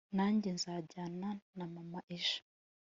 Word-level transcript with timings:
Nanjye 0.17 0.49
nzajyana 0.57 1.29
na 1.57 1.65
mama 1.73 1.99
ejo 2.17 2.39